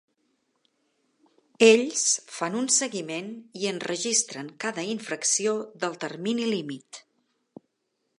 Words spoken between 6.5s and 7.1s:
límit.